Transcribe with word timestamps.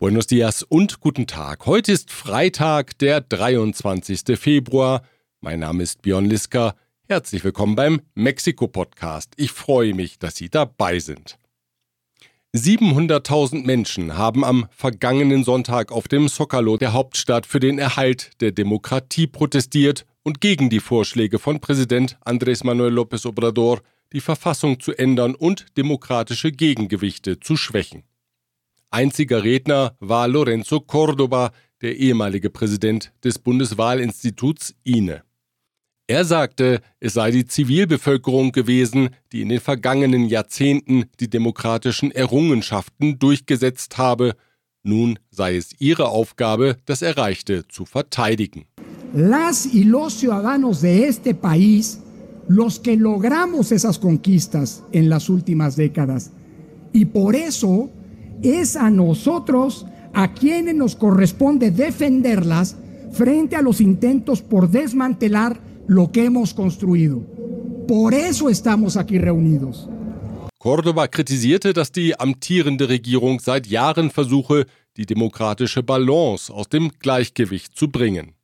Buenos 0.00 0.26
dias 0.26 0.62
und 0.62 1.00
guten 1.00 1.26
Tag. 1.26 1.66
Heute 1.66 1.92
ist 1.92 2.10
Freitag, 2.10 2.96
der 3.00 3.20
23. 3.20 4.38
Februar. 4.40 5.02
Mein 5.42 5.60
Name 5.60 5.82
ist 5.82 6.00
Björn 6.00 6.24
Liska. 6.24 6.74
Herzlich 7.06 7.44
willkommen 7.44 7.76
beim 7.76 8.00
Mexiko-Podcast. 8.14 9.34
Ich 9.36 9.52
freue 9.52 9.92
mich, 9.92 10.18
dass 10.18 10.36
Sie 10.36 10.48
dabei 10.48 11.00
sind. 11.00 11.36
700.000 12.56 13.66
Menschen 13.66 14.16
haben 14.16 14.42
am 14.42 14.68
vergangenen 14.70 15.44
Sonntag 15.44 15.92
auf 15.92 16.08
dem 16.08 16.28
Zocalo 16.28 16.78
der 16.78 16.94
Hauptstadt 16.94 17.44
für 17.44 17.60
den 17.60 17.78
Erhalt 17.78 18.30
der 18.40 18.52
Demokratie 18.52 19.26
protestiert 19.26 20.06
und 20.22 20.40
gegen 20.40 20.70
die 20.70 20.80
Vorschläge 20.80 21.38
von 21.38 21.60
Präsident 21.60 22.16
Andrés 22.24 22.64
Manuel 22.64 22.98
López 22.98 23.26
Obrador, 23.26 23.82
die 24.14 24.22
Verfassung 24.22 24.80
zu 24.80 24.94
ändern 24.94 25.34
und 25.34 25.76
demokratische 25.76 26.52
Gegengewichte 26.52 27.38
zu 27.38 27.58
schwächen. 27.58 28.04
Einziger 28.92 29.44
Redner 29.44 29.94
war 30.00 30.26
Lorenzo 30.26 30.80
Córdoba, 30.80 31.52
der 31.80 31.96
ehemalige 31.96 32.50
Präsident 32.50 33.12
des 33.22 33.38
Bundeswahlinstituts 33.38 34.74
INE. 34.82 35.22
Er 36.08 36.24
sagte, 36.24 36.80
es 36.98 37.12
sei 37.12 37.30
die 37.30 37.46
Zivilbevölkerung 37.46 38.50
gewesen, 38.50 39.10
die 39.30 39.42
in 39.42 39.48
den 39.48 39.60
vergangenen 39.60 40.26
Jahrzehnten 40.26 41.04
die 41.20 41.30
demokratischen 41.30 42.10
Errungenschaften 42.10 43.20
durchgesetzt 43.20 43.96
habe. 43.96 44.34
Nun 44.82 45.20
sei 45.30 45.54
es 45.54 45.80
ihre 45.80 46.08
Aufgabe, 46.08 46.76
das 46.84 47.02
Erreichte 47.02 47.68
zu 47.68 47.84
verteidigen. 47.84 48.64
Las 49.14 49.66
y 49.72 49.84
los 49.84 50.18
ciudadanos 50.18 50.80
de 50.80 51.06
este 51.06 51.32
país, 51.32 52.00
los 52.48 52.80
que 52.80 52.96
logramos 52.96 53.70
esas 53.70 54.00
conquistas 54.00 54.82
en 54.90 55.08
las 55.08 55.28
últimas 55.28 55.76
décadas. 55.76 56.32
Y 56.92 57.04
por 57.04 57.36
eso 57.36 57.88
es 58.42 58.76
a 58.76 58.90
nosotros 58.90 59.86
a 60.12 60.32
quienes 60.32 60.74
nos 60.74 60.96
corresponde 60.96 61.70
defenderlas 61.70 62.76
frente 63.12 63.56
a 63.56 63.62
los 63.62 63.80
intentos 63.80 64.42
por 64.42 64.70
desmantelar 64.70 65.60
lo 65.86 66.10
que 66.12 66.24
hemos 66.24 66.54
construido. 66.54 67.22
Por 67.88 68.14
eso 68.14 68.48
estamos 68.48 68.96
aquí 68.96 69.18
reunidos. 69.18 69.88
Cordoba 70.58 71.08
kritisierte, 71.08 71.72
dass 71.72 71.90
die 71.90 72.14
amtierende 72.20 72.88
Regierung 72.88 73.40
seit 73.40 73.66
Jahren 73.66 74.10
versuche, 74.10 74.66
die 74.96 75.06
demokratische 75.06 75.82
Balance 75.82 76.52
aus 76.52 76.68
dem 76.68 76.90
Gleichgewicht 76.98 77.74
zu 77.74 77.88
bringen. 77.88 78.34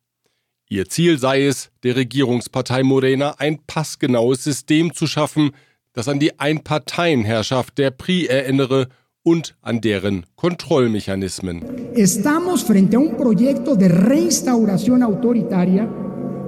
Ihr 0.67 0.89
Ziel 0.89 1.19
sei 1.19 1.45
es, 1.45 1.69
der 1.83 1.95
Regierungspartei 1.95 2.83
Morena 2.83 3.35
ein 3.37 3.59
passgenaues 3.67 4.43
System 4.43 4.93
zu 4.93 5.07
schaffen, 5.07 5.51
das 5.93 6.07
an 6.07 6.19
die 6.19 6.39
Einparteienherrschaft 6.39 7.77
der 7.77 7.91
PRI 7.91 8.25
erinnere 8.25 8.89
und 9.27 9.55
an 9.61 9.81
deren 9.81 10.25
Kontrollmechanismen. 10.37 11.61
Estamos 11.95 12.63
frente 12.63 12.95
a 12.95 12.99
un 12.99 13.17
proyecto 13.17 13.75
de 13.75 13.89
reinstauración 13.89 15.03
autoritaria 15.03 15.85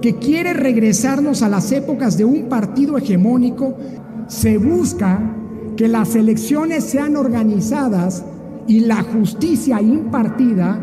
que 0.02 0.16
quiere 0.16 0.54
regresarnos 0.54 1.42
a 1.42 1.50
las 1.50 1.74
épocas 1.74 2.18
de 2.18 2.24
un 2.24 2.48
partido 2.48 2.98
hegemónico. 2.98 3.76
Se 4.28 4.58
busca 4.58 5.20
que 5.76 5.90
las 5.90 6.16
elecciones 6.16 6.86
sean 6.86 7.18
organizadas 7.18 8.24
y 8.66 8.80
la 8.80 9.04
justicia 9.04 9.82
impartida 9.82 10.80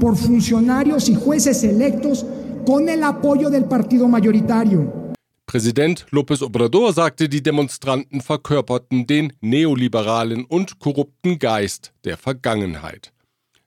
por 0.00 0.16
funcionarios 0.16 1.08
y 1.08 1.14
jueces 1.14 1.62
electos 1.62 2.26
con 2.66 2.88
el 2.88 3.04
apoyo 3.04 3.50
del 3.50 3.66
partido 3.66 4.08
mayoritario. 4.08 5.05
Präsident 5.46 6.06
López 6.10 6.42
Obrador 6.42 6.92
sagte, 6.92 7.28
die 7.28 7.42
Demonstranten 7.42 8.20
verkörperten 8.20 9.06
den 9.06 9.32
neoliberalen 9.40 10.44
und 10.44 10.80
korrupten 10.80 11.38
Geist 11.38 11.92
der 12.04 12.16
Vergangenheit. 12.16 13.12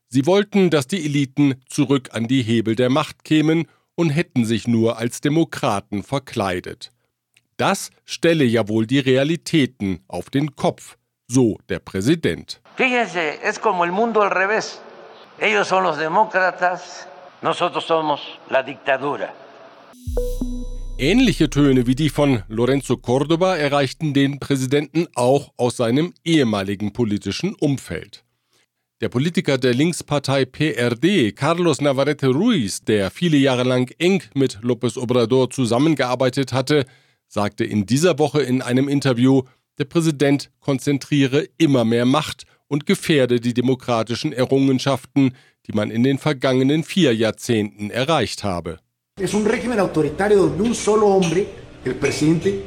Sie 0.09 0.25
wollten, 0.25 0.69
dass 0.69 0.87
die 0.87 1.05
Eliten 1.05 1.55
zurück 1.67 2.09
an 2.11 2.27
die 2.27 2.41
Hebel 2.41 2.75
der 2.75 2.89
Macht 2.89 3.23
kämen 3.23 3.67
und 3.95 4.09
hätten 4.09 4.43
sich 4.43 4.67
nur 4.67 4.97
als 4.97 5.21
Demokraten 5.21 6.03
verkleidet. 6.03 6.91
Das 7.55 7.91
stelle 8.05 8.43
ja 8.43 8.67
wohl 8.67 8.85
die 8.85 8.99
Realitäten 8.99 9.99
auf 10.07 10.29
den 10.29 10.55
Kopf, 10.55 10.97
so 11.27 11.57
der 11.69 11.79
Präsident. 11.79 12.61
Fíjense, 12.75 13.41
es 13.43 13.59
como 13.59 13.83
el 13.85 13.91
mundo 13.91 14.21
al 14.21 14.31
revés. 14.31 14.79
Ellos 15.37 15.67
son 15.67 15.83
los 15.83 15.97
demócratas, 15.97 17.07
nosotros 17.41 17.85
somos 17.85 18.19
la 18.49 18.63
dictadura. 18.63 19.33
Ähnliche 21.01 21.49
Töne 21.49 21.87
wie 21.87 21.95
die 21.95 22.09
von 22.09 22.43
Lorenzo 22.49 22.95
Córdoba 22.95 23.55
erreichten 23.55 24.13
den 24.13 24.37
Präsidenten 24.37 25.07
auch 25.15 25.53
aus 25.55 25.77
seinem 25.77 26.13
ehemaligen 26.25 26.91
politischen 26.91 27.55
Umfeld. 27.55 28.25
Der 28.99 29.07
Politiker 29.07 29.57
der 29.57 29.73
Linkspartei 29.73 30.43
PRD, 30.43 31.33
Carlos 31.33 31.79
Navarrete 31.79 32.27
Ruiz, 32.27 32.81
der 32.81 33.11
viele 33.11 33.37
Jahre 33.37 33.63
lang 33.63 33.89
eng 33.97 34.23
mit 34.33 34.59
López 34.59 34.97
Obrador 34.97 35.49
zusammengearbeitet 35.49 36.51
hatte, 36.51 36.85
sagte 37.29 37.63
in 37.63 37.85
dieser 37.85 38.19
Woche 38.19 38.41
in 38.41 38.61
einem 38.61 38.89
Interview, 38.89 39.43
der 39.77 39.85
Präsident 39.85 40.51
konzentriere 40.59 41.47
immer 41.57 41.85
mehr 41.85 42.03
Macht 42.03 42.43
und 42.67 42.85
gefährde 42.85 43.39
die 43.39 43.53
demokratischen 43.53 44.33
Errungenschaften, 44.33 45.33
die 45.65 45.71
man 45.71 45.91
in 45.91 46.03
den 46.03 46.17
vergangenen 46.17 46.83
vier 46.83 47.15
Jahrzehnten 47.15 47.89
erreicht 47.89 48.43
habe. 48.43 48.79
Es 49.19 49.33
un 49.33 49.43
régimen 49.43 49.79
autoritario 49.79 50.37
donde 50.43 50.63
un 50.63 50.73
solo 50.73 51.07
hombre, 51.07 51.45
el 51.83 51.95
presidente, 51.95 52.63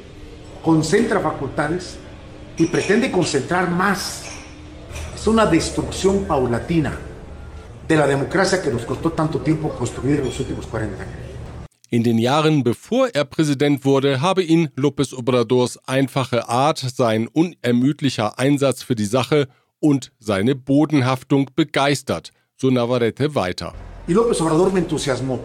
concentra 0.63 1.19
facultades 1.19 1.97
y 2.59 2.67
pretende 2.67 3.11
concentrar 3.11 3.71
más. 3.71 4.25
Es 5.15 5.27
una 5.27 5.47
destrucción 5.47 6.25
paulatina 6.25 6.99
de 7.89 7.97
la 7.97 8.07
democracia 8.07 8.61
que 8.61 8.71
nos 8.71 8.85
costó 8.85 9.13
tanto 9.13 9.41
tiempo 9.41 9.71
construir 9.71 10.19
en 10.21 10.27
los 10.27 10.39
últimos 10.41 10.67
40 10.67 11.03
años. 11.03 11.17
In 11.89 12.03
den 12.03 12.19
Jahren 12.19 12.63
bevor 12.63 13.11
er 13.15 13.25
Präsident 13.25 13.84
wurde, 13.84 14.21
habe 14.21 14.43
ihn 14.43 14.71
López 14.77 15.13
Obradors 15.13 15.79
einfache 15.87 16.49
Art, 16.49 16.79
sein 16.79 17.29
unermüdlicher 17.29 18.39
Einsatz 18.39 18.83
für 18.83 18.95
die 18.95 19.05
Sache 19.05 19.49
und 19.79 20.13
seine 20.19 20.55
Bodenhaftung 20.55 21.51
begeistert, 21.55 22.31
so 22.57 22.71
Navarrete 22.71 23.34
weiter. 23.34 23.75
Y 24.07 24.13
López 24.13 24.41
Obrador 24.41 24.73
me 24.73 24.81
entusiasmó. 24.81 25.41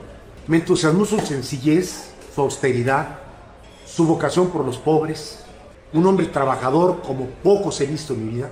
Me 0.47 0.57
entusiasmó 0.57 1.05
su 1.05 1.19
sencillez, 1.19 2.11
su 2.33 2.41
austeridad, 2.41 3.19
su 3.85 4.05
vocación 4.05 4.49
por 4.49 4.63
los 4.65 4.77
pobres, 4.77 5.39
un 5.91 6.05
hombre 6.05 6.27
trabajador 6.27 7.01
como 7.01 7.25
pocos 7.43 7.81
he 7.81 7.85
visto 7.85 8.13
en 8.13 8.25
mi 8.25 8.35
vida. 8.35 8.51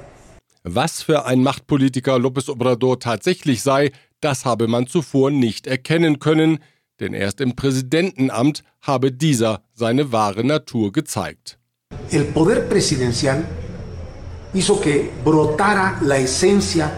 Was 0.66 1.04
für 1.04 1.26
ein 1.26 1.42
Machtpolitiker 1.44 2.20
López 2.20 2.50
Obrador 2.50 3.00
tatsächlich 3.00 3.62
sei, 3.62 3.92
das 4.20 4.44
habe 4.46 4.68
man 4.68 4.88
zuvor 4.88 5.32
nicht 5.32 5.68
erkennen 5.68 6.20
können, 6.20 6.60
denn 7.00 7.14
erst 7.14 7.40
im 7.40 7.56
Präsidentenamt 7.56 8.64
habe 8.82 9.12
dieser 9.12 9.62
seine 9.74 10.12
wahre 10.12 10.44
Natur 10.44 10.92
gezeigt. 10.92 11.60
El 12.12 12.26
poder 12.26 12.68
presidencial 12.68 13.46
hizo 14.54 14.82
que 14.82 15.12
brotara 15.24 15.98
la 16.02 16.18
esencia 16.18 16.92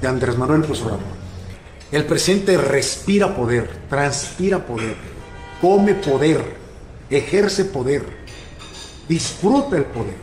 de 0.00 0.06
Andrés 0.06 0.36
Manuel 0.36 0.60
López 0.60 0.80
Obrador. 0.82 1.13
El 1.94 2.06
presidente 2.06 2.58
respira 2.58 3.36
poder, 3.36 3.68
transpira 3.88 4.58
poder, 4.58 4.96
come 5.60 5.94
poder, 5.94 6.40
ejerce 7.08 7.66
poder, 7.66 8.02
disfruta 9.08 9.76
el 9.76 9.84
poder. 9.84 10.16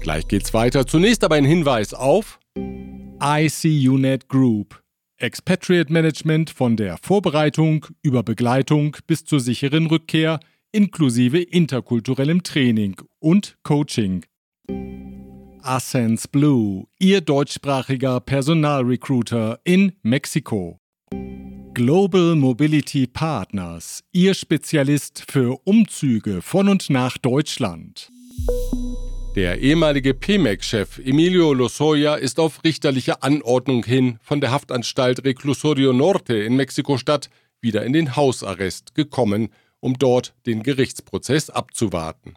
Gleich 0.00 0.26
geht's 0.26 0.52
weiter. 0.52 0.84
Zunächst 0.84 1.22
aber 1.22 1.36
ein 1.36 1.44
Hinweis 1.44 1.94
auf 1.94 2.40
ICUNET 3.20 4.28
Group. 4.28 4.82
Expatriate 5.18 5.92
Management 5.92 6.50
von 6.50 6.76
der 6.76 6.98
Vorbereitung 7.00 7.86
über 8.02 8.24
Begleitung 8.24 8.96
bis 9.06 9.24
zur 9.24 9.38
sicheren 9.38 9.86
Rückkehr 9.86 10.40
inklusive 10.72 11.40
interkulturellem 11.40 12.42
Training 12.42 12.96
und 13.20 13.56
Coaching. 13.62 14.24
Ascens 15.66 16.28
Blue, 16.28 16.86
Ihr 17.00 17.20
deutschsprachiger 17.20 18.20
Personalrecruiter 18.20 19.58
in 19.64 19.92
Mexiko. 20.02 20.78
Global 21.74 22.36
Mobility 22.36 23.06
Partners, 23.06 24.04
Ihr 24.12 24.34
Spezialist 24.34 25.24
für 25.28 25.58
Umzüge 25.64 26.40
von 26.40 26.68
und 26.68 26.88
nach 26.88 27.18
Deutschland. 27.18 28.10
Der 29.34 29.60
ehemalige 29.60 30.14
PMEC-Chef 30.14 30.98
Emilio 30.98 31.52
Lozoya 31.52 32.14
ist 32.14 32.38
auf 32.38 32.62
richterliche 32.62 33.22
Anordnung 33.22 33.84
hin 33.84 34.18
von 34.22 34.40
der 34.40 34.52
Haftanstalt 34.52 35.24
Reclusorio 35.24 35.92
Norte 35.92 36.36
in 36.36 36.54
Mexiko-Stadt 36.54 37.28
wieder 37.60 37.84
in 37.84 37.92
den 37.92 38.14
Hausarrest 38.14 38.94
gekommen, 38.94 39.48
um 39.80 39.98
dort 39.98 40.32
den 40.46 40.62
Gerichtsprozess 40.62 41.50
abzuwarten. 41.50 42.34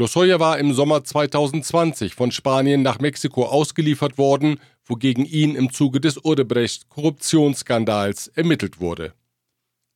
Lozoya 0.00 0.40
war 0.40 0.58
im 0.58 0.72
Sommer 0.72 1.04
2020 1.04 2.14
von 2.14 2.32
Spanien 2.32 2.80
nach 2.80 3.00
Mexiko 3.00 3.44
ausgeliefert 3.44 4.16
worden, 4.16 4.58
wogegen 4.86 5.26
ihn 5.26 5.54
im 5.54 5.74
Zuge 5.74 6.00
des 6.00 6.24
Odebrecht-Korruptionsskandals 6.24 8.28
ermittelt 8.28 8.80
wurde. 8.80 9.12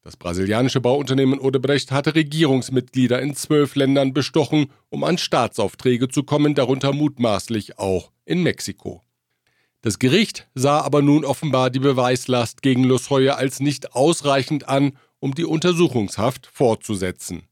Das 0.03 0.19
brasilianische 0.19 0.83
Bauunternehmen 0.83 1.39
Odebrecht 1.39 1.91
hatte 1.91 2.15
Regierungsmitglieder 2.15 3.23
in 3.23 3.35
zwölf 3.35 3.77
Ländern 3.77 4.12
bestochen, 4.12 4.67
um 4.91 5.05
an 5.05 5.17
Staatsaufträge 5.17 6.09
zu 6.09 6.23
kommen, 6.23 6.55
darunter 6.55 6.93
mutmaßlich 6.93 7.79
auch 7.79 8.12
in 8.27 8.43
Mexiko. 8.43 9.01
Das 9.81 9.99
Gericht 9.99 10.47
sah 10.55 10.83
aber 10.83 11.01
nun 11.01 11.25
offenbar 11.25 11.71
die 11.71 11.81
Beweislast 11.81 12.61
gegen 12.61 12.85
Lozoya 12.85 13.37
als 13.37 13.61
nicht 13.61 13.95
ausreichend 13.95 14.69
an, 14.69 14.99
um 15.19 15.35
die 15.35 15.47
Untersuchungshaft 15.47 16.47
fortzusetzen. 16.53 17.49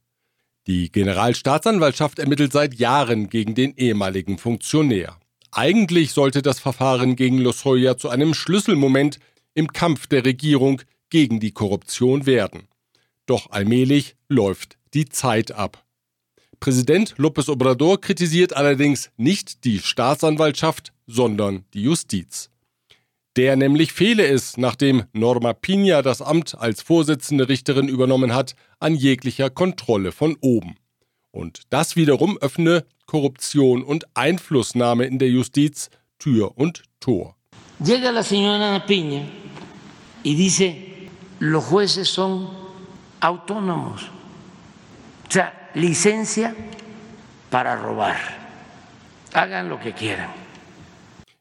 Die 0.68 0.92
Generalstaatsanwaltschaft 0.92 2.20
ermittelt 2.20 2.52
seit 2.52 2.74
Jahren 2.74 3.28
gegen 3.28 3.54
den 3.56 3.74
ehemaligen 3.76 4.38
Funktionär. 4.38 5.18
Eigentlich 5.50 6.12
sollte 6.12 6.40
das 6.40 6.60
Verfahren 6.60 7.16
gegen 7.16 7.38
Lozoya 7.38 7.96
zu 7.96 8.08
einem 8.08 8.32
Schlüsselmoment 8.32 9.18
im 9.54 9.66
Kampf 9.72 10.06
der 10.06 10.24
Regierung 10.24 10.80
gegen 11.10 11.40
die 11.40 11.50
Korruption 11.50 12.26
werden. 12.26 12.68
Doch 13.26 13.50
allmählich 13.50 14.14
läuft 14.28 14.78
die 14.94 15.08
Zeit 15.08 15.50
ab. 15.52 15.84
Präsident 16.60 17.16
López 17.18 17.50
Obrador 17.50 18.00
kritisiert 18.00 18.54
allerdings 18.54 19.10
nicht 19.16 19.64
die 19.64 19.80
Staatsanwaltschaft, 19.80 20.92
sondern 21.08 21.64
die 21.74 21.82
Justiz. 21.82 22.51
Der 23.36 23.56
nämlich 23.56 23.92
fehle 23.94 24.26
es, 24.26 24.58
nachdem 24.58 25.04
Norma 25.12 25.54
Pina 25.54 26.02
das 26.02 26.20
Amt 26.20 26.54
als 26.58 26.82
Vorsitzende 26.82 27.48
Richterin 27.48 27.88
übernommen 27.88 28.34
hat, 28.34 28.54
an 28.78 28.94
jeglicher 28.94 29.48
Kontrolle 29.48 30.12
von 30.12 30.36
oben. 30.40 30.76
Und 31.30 31.62
das 31.70 31.96
wiederum 31.96 32.36
öffne 32.38 32.84
Korruption 33.06 33.82
und 33.82 34.04
Einflussnahme 34.14 35.06
in 35.06 35.18
der 35.18 35.30
Justiz 35.30 35.88
Tür 36.18 36.52
und 36.56 36.82
Tor. 37.00 37.36
Llega 37.80 38.12
la 38.12 38.22
señora 38.22 38.86
Piña 38.86 39.22
y 40.22 40.34
dice, 40.34 40.76
los 41.40 41.64
jueces 41.64 42.08
son 42.08 42.48
autónomos. 43.20 44.02
O 45.26 45.32
sea, 45.32 45.70
licencia 45.74 46.54
para 47.50 47.76
robar. 47.76 48.18
Hagan 49.32 49.68
lo 49.68 49.80
que 49.80 49.92
quieran. 49.92 50.41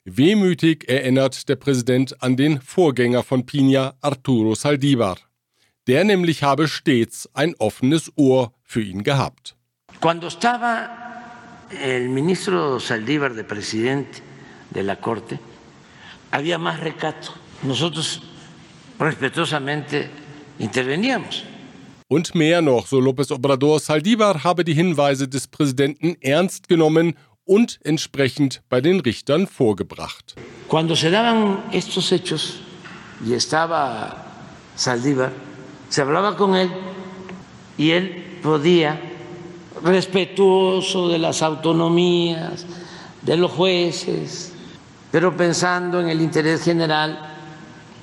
Wehmütig 0.06 0.90
erinnert 0.90 1.48
der 1.48 1.58
Präsident 1.58 2.24
an 2.24 2.36
den 2.36 2.60
Vorgänger 2.60 3.22
von 3.22 3.46
Pina, 3.46 3.94
Arturo 4.02 4.56
Saldívar. 4.56 5.18
Der 5.86 6.04
nämlich 6.04 6.42
habe 6.42 6.68
stets 6.68 7.30
ein 7.36 7.54
offenes 7.60 8.12
Ohr 8.16 8.52
für 8.64 8.82
ihn 8.82 9.04
gehabt. 9.04 9.56
Cuando 10.00 10.28
estaba 10.28 10.90
el 11.84 12.10
ministro 12.10 12.80
Saldívar 12.80 13.36
de 13.36 13.44
presidente 13.44 14.24
de 14.72 14.82
la 14.82 14.96
Corte, 14.96 15.38
había 16.32 16.58
más 16.58 16.80
recato. 16.80 17.34
Nosotros 17.62 18.24
respetuosamente 19.00 20.10
interveníamos. 20.58 21.44
Und 22.08 22.34
mehr 22.34 22.62
noch, 22.62 22.88
so 22.88 23.00
López 23.00 23.32
Obrador, 23.32 23.80
Saldívar 23.80 24.44
habe 24.44 24.64
die 24.66 24.74
Hinweise 24.74 25.28
des 25.28 25.48
Präsidenten 25.48 26.18
ernst 26.22 26.68
genommen 26.68 27.16
und 27.52 27.82
entsprechend 27.84 28.62
bei 28.70 28.80
den 28.80 29.02
Richtern 29.02 29.46
vorgebracht. 29.46 30.36
Cuando 30.70 30.96
se 30.96 31.12
daban 31.12 31.66
estos 31.74 32.10
hechos 32.14 32.62
y 33.26 33.34
estaba 33.34 34.26
Saldívar, 34.74 35.34
se 35.90 36.02
hablaba 36.02 36.38
con 36.38 36.56
él 36.56 36.70
y 37.78 37.92
él 37.92 38.40
podía, 38.42 39.02
respetuoso 39.84 41.10
de 41.10 41.20
las 41.20 41.42
autonomías, 41.42 42.66
de 43.22 43.36
los 43.36 43.52
jueces, 43.52 44.54
pero 45.12 45.36
pensando 45.36 46.00
en 46.00 46.08
el 46.08 46.22
interés 46.22 46.64
general, 46.64 47.20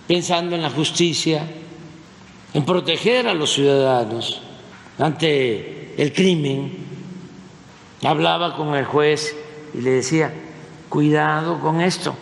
pensando 0.07 0.57
en 0.57 0.61
la 0.61 0.69
justicia, 0.69 1.49
en 2.53 2.67
proteger 2.67 3.27
a 3.27 3.33
los 3.33 3.55
ciudadanos 3.55 4.43
ante 4.99 5.95
el 5.97 6.13
crimen. 6.13 6.87
Hablaba 8.05 8.55
con 8.55 8.75
el 8.77 8.85
juez 8.85 9.35
y 9.75 9.81
le 9.81 9.91
decía, 9.91 10.33
cuidado 10.89 11.61
con 11.61 11.81
esto. 11.81 12.17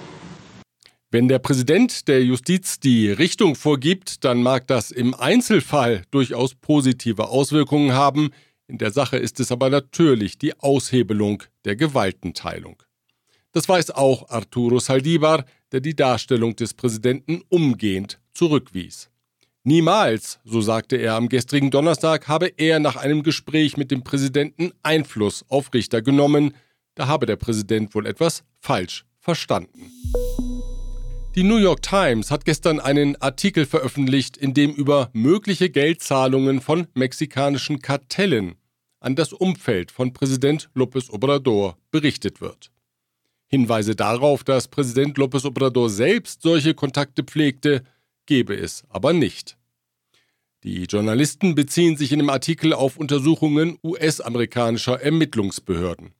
Wenn 1.10 1.28
der 1.28 1.38
Präsident 1.38 2.08
der 2.08 2.24
Justiz 2.24 2.80
die 2.80 3.10
Richtung 3.10 3.54
vorgibt, 3.54 4.24
dann 4.24 4.42
mag 4.42 4.66
das 4.66 4.90
im 4.90 5.14
Einzelfall 5.14 6.02
durchaus 6.10 6.54
positive 6.54 7.28
Auswirkungen 7.28 7.92
haben. 7.92 8.30
In 8.66 8.78
der 8.78 8.90
Sache 8.90 9.16
ist 9.16 9.38
es 9.38 9.52
aber 9.52 9.70
natürlich 9.70 10.36
die 10.36 10.58
Aushebelung 10.58 11.44
der 11.64 11.76
Gewaltenteilung. 11.76 12.82
Das 13.52 13.68
weiß 13.68 13.92
auch 13.92 14.28
Arturo 14.28 14.78
Saldívar, 14.78 15.44
der 15.72 15.80
die 15.80 15.94
Darstellung 15.94 16.56
des 16.56 16.74
Präsidenten 16.74 17.42
umgehend 17.48 18.18
zurückwies. 18.34 19.08
Niemals, 19.62 20.38
so 20.44 20.60
sagte 20.60 20.96
er 20.96 21.14
am 21.14 21.28
gestrigen 21.28 21.70
Donnerstag, 21.70 22.28
habe 22.28 22.52
er 22.56 22.78
nach 22.78 22.96
einem 22.96 23.22
Gespräch 23.22 23.76
mit 23.76 23.90
dem 23.90 24.04
Präsidenten 24.04 24.72
Einfluss 24.82 25.44
auf 25.48 25.72
Richter 25.72 26.02
genommen. 26.02 26.54
Da 26.96 27.06
habe 27.06 27.26
der 27.26 27.36
Präsident 27.36 27.94
wohl 27.94 28.06
etwas 28.06 28.42
falsch 28.58 29.04
verstanden. 29.20 29.92
Die 31.36 31.42
New 31.42 31.58
York 31.58 31.82
Times 31.82 32.30
hat 32.30 32.46
gestern 32.46 32.80
einen 32.80 33.14
Artikel 33.20 33.66
veröffentlicht, 33.66 34.38
in 34.38 34.54
dem 34.54 34.72
über 34.72 35.10
mögliche 35.12 35.68
Geldzahlungen 35.68 36.62
von 36.62 36.86
mexikanischen 36.94 37.80
Kartellen 37.80 38.54
an 39.00 39.14
das 39.14 39.34
Umfeld 39.34 39.92
von 39.92 40.14
Präsident 40.14 40.70
López 40.74 41.10
Obrador 41.10 41.76
berichtet 41.90 42.40
wird. 42.40 42.72
Hinweise 43.46 43.94
darauf, 43.94 44.42
dass 44.42 44.66
Präsident 44.66 45.18
López 45.18 45.44
Obrador 45.44 45.90
selbst 45.90 46.40
solche 46.40 46.72
Kontakte 46.72 47.22
pflegte, 47.22 47.82
gebe 48.24 48.56
es 48.56 48.84
aber 48.88 49.12
nicht. 49.12 49.58
Die 50.64 50.84
Journalisten 50.84 51.54
beziehen 51.54 51.98
sich 51.98 52.10
in 52.12 52.18
dem 52.18 52.30
Artikel 52.30 52.72
auf 52.72 52.96
Untersuchungen 52.96 53.78
US-amerikanischer 53.84 55.00
Ermittlungsbehörden. 55.00 56.15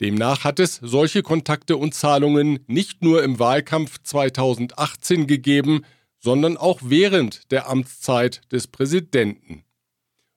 Demnach 0.00 0.44
hat 0.44 0.60
es 0.60 0.76
solche 0.82 1.22
Kontakte 1.22 1.76
und 1.76 1.94
Zahlungen 1.94 2.60
nicht 2.66 3.02
nur 3.02 3.22
im 3.22 3.38
Wahlkampf 3.38 3.98
2018 4.02 5.26
gegeben, 5.26 5.82
sondern 6.18 6.56
auch 6.56 6.80
während 6.82 7.50
der 7.50 7.68
Amtszeit 7.68 8.40
des 8.52 8.66
Präsidenten. 8.66 9.64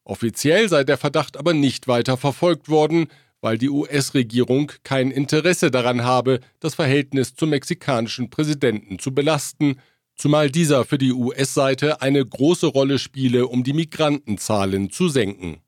Offiziell 0.04 0.70
sei 0.70 0.84
der 0.84 0.98
Verdacht 0.98 1.38
aber 1.38 1.54
nicht 1.54 1.88
weiter 1.88 2.16
verfolgt 2.16 2.70
worden, 2.70 3.08
weil 3.42 3.58
die 3.58 3.70
US-Regierung 3.70 4.72
kein 4.84 5.12
Interesse 5.12 5.72
daran 5.72 6.04
habe, 6.04 6.40
das 6.60 6.76
Verhältnis 6.76 7.36
zum 7.36 7.50
mexikanischen 7.50 8.30
Präsidenten 8.30 9.00
zu 9.00 9.14
belasten, 9.14 9.78
zumal 10.16 10.50
dieser 10.50 10.84
für 10.86 10.98
die 10.98 11.14
US-Seite 11.14 12.02
eine 12.02 12.26
große 12.26 12.68
Rolle 12.68 13.00
spiele, 13.00 13.48
um 13.48 13.64
die 13.64 13.74
Migrantenzahlen 13.74 14.90
zu 14.90 15.10
senken. 15.10 15.62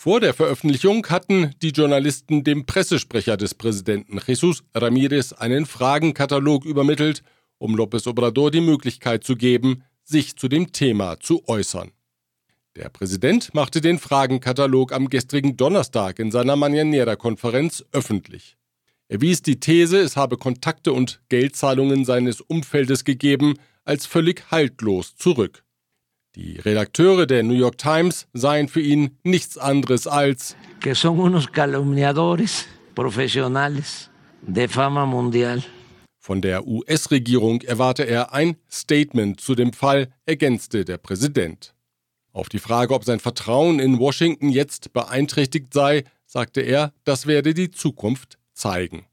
Vor 0.00 0.20
der 0.20 0.32
Veröffentlichung 0.32 1.04
hatten 1.08 1.56
die 1.60 1.70
Journalisten 1.70 2.44
dem 2.44 2.66
Pressesprecher 2.66 3.36
des 3.36 3.56
Präsidenten 3.56 4.20
Jesus 4.24 4.62
Ramirez 4.72 5.32
einen 5.32 5.66
Fragenkatalog 5.66 6.64
übermittelt, 6.64 7.24
um 7.58 7.74
López 7.74 8.06
Obrador 8.08 8.52
die 8.52 8.60
Möglichkeit 8.60 9.24
zu 9.24 9.34
geben, 9.34 9.82
sich 10.04 10.36
zu 10.36 10.46
dem 10.46 10.70
Thema 10.70 11.18
zu 11.18 11.42
äußern. 11.48 11.90
Der 12.76 12.90
Präsident 12.90 13.52
machte 13.54 13.80
den 13.80 13.98
Fragenkatalog 13.98 14.92
am 14.92 15.08
gestrigen 15.08 15.56
Donnerstag 15.56 16.20
in 16.20 16.30
seiner 16.30 16.54
Mañanera-Konferenz 16.54 17.84
öffentlich. 17.90 18.56
Er 19.08 19.20
wies 19.20 19.42
die 19.42 19.58
These, 19.58 19.98
es 19.98 20.16
habe 20.16 20.36
Kontakte 20.36 20.92
und 20.92 21.20
Geldzahlungen 21.28 22.04
seines 22.04 22.40
Umfeldes 22.40 23.02
gegeben, 23.02 23.54
als 23.84 24.06
völlig 24.06 24.48
haltlos 24.52 25.16
zurück. 25.16 25.64
Die 26.38 26.56
Redakteure 26.60 27.26
der 27.26 27.42
New 27.42 27.54
York 27.54 27.78
Times 27.78 28.28
seien 28.32 28.68
für 28.68 28.80
ihn 28.80 29.18
nichts 29.24 29.58
anderes 29.58 30.06
als 30.06 30.54
que 30.78 30.94
son 30.94 31.18
unos 31.18 31.50
calumniadores 31.50 32.68
profesionales 32.94 34.08
de 34.42 34.68
fama 34.68 35.04
mundial. 35.04 35.64
Von 36.16 36.40
der 36.40 36.64
US-Regierung 36.64 37.62
erwarte 37.62 38.04
er 38.04 38.32
ein 38.32 38.56
Statement 38.70 39.40
zu 39.40 39.56
dem 39.56 39.72
Fall, 39.72 40.12
ergänzte 40.26 40.84
der 40.84 40.98
Präsident. 40.98 41.74
Auf 42.32 42.48
die 42.48 42.60
Frage, 42.60 42.94
ob 42.94 43.02
sein 43.02 43.18
Vertrauen 43.18 43.80
in 43.80 43.98
Washington 43.98 44.50
jetzt 44.50 44.92
beeinträchtigt 44.92 45.74
sei, 45.74 46.04
sagte 46.24 46.60
er, 46.60 46.92
das 47.02 47.26
werde 47.26 47.52
die 47.52 47.72
Zukunft 47.72 48.38
zeigen. 48.52 49.06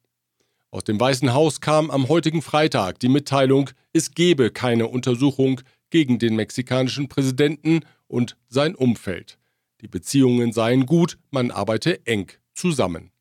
Aus 0.70 0.84
dem 0.84 1.00
Weißen 1.00 1.34
Haus 1.34 1.60
kam 1.60 1.90
am 1.90 2.08
heutigen 2.08 2.44
Freitag 2.44 3.00
die 3.00 3.10
Mitteilung, 3.10 3.72
es 3.94 4.12
gebe 4.12 4.52
keine 4.52 4.88
Untersuchung 4.88 5.62
gegen 5.90 6.20
den 6.20 6.36
mexikanischen 6.36 7.08
Präsidenten 7.08 7.82
und 8.08 8.38
sein 8.48 8.76
Umfeld. 8.76 9.38
Die 9.82 9.88
Beziehungen 9.88 10.52
seien 10.52 10.86
gut, 10.86 11.18
man 11.32 11.52
arbeite 11.52 12.06
eng 12.06 12.32
zusammen. 12.54 13.12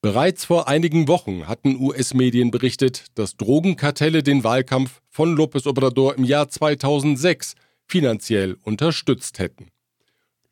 Bereits 0.00 0.44
vor 0.44 0.68
einigen 0.68 1.08
Wochen 1.08 1.48
hatten 1.48 1.76
US-Medien 1.76 2.52
berichtet, 2.52 3.06
dass 3.16 3.36
Drogenkartelle 3.36 4.22
den 4.22 4.44
Wahlkampf 4.44 5.00
von 5.08 5.36
López 5.36 5.66
Obrador 5.66 6.16
im 6.16 6.22
Jahr 6.22 6.48
2006 6.48 7.54
finanziell 7.84 8.56
unterstützt 8.62 9.40
hätten. 9.40 9.70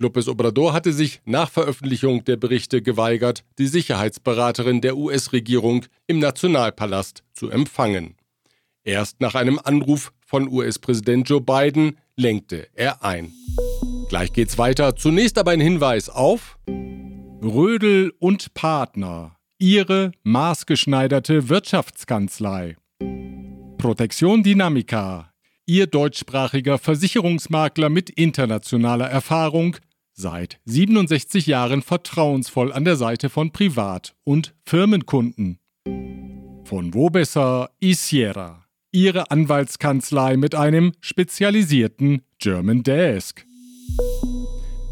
López 0.00 0.28
Obrador 0.28 0.72
hatte 0.72 0.92
sich 0.92 1.20
nach 1.24 1.50
Veröffentlichung 1.50 2.24
der 2.24 2.36
Berichte 2.36 2.82
geweigert, 2.82 3.44
die 3.58 3.68
Sicherheitsberaterin 3.68 4.80
der 4.80 4.96
US-Regierung 4.96 5.86
im 6.06 6.18
Nationalpalast 6.18 7.22
zu 7.32 7.48
empfangen. 7.48 8.16
Erst 8.82 9.20
nach 9.20 9.34
einem 9.34 9.60
Anruf 9.62 10.12
von 10.26 10.48
US-Präsident 10.48 11.28
Joe 11.28 11.40
Biden 11.40 11.96
lenkte 12.16 12.68
er 12.74 13.02
ein. 13.02 13.32
Gleich 14.10 14.32
geht's 14.34 14.58
weiter. 14.58 14.94
Zunächst 14.96 15.38
aber 15.38 15.52
ein 15.52 15.60
Hinweis 15.60 16.10
auf 16.10 16.58
Rödel 17.42 18.12
und 18.18 18.52
Partner, 18.52 19.36
ihre 19.58 20.12
maßgeschneiderte 20.24 21.48
Wirtschaftskanzlei. 21.48 22.76
Protection 23.78 24.42
Dynamica, 24.42 25.32
Ihr 25.68 25.88
deutschsprachiger 25.88 26.78
Versicherungsmakler 26.78 27.88
mit 27.88 28.08
internationaler 28.08 29.08
Erfahrung, 29.08 29.76
seit 30.12 30.60
67 30.64 31.46
Jahren 31.48 31.82
vertrauensvoll 31.82 32.72
an 32.72 32.84
der 32.84 32.94
Seite 32.94 33.30
von 33.30 33.50
Privat- 33.50 34.14
und 34.22 34.54
Firmenkunden. 34.64 35.58
Von 36.62 36.94
wo 36.94 37.10
besser 37.10 37.70
Isiera, 37.80 38.65
Ihre 38.96 39.30
Anwaltskanzlei 39.30 40.38
mit 40.38 40.54
einem 40.54 40.92
spezialisierten 41.02 42.22
German 42.38 42.82
Desk. 42.82 43.44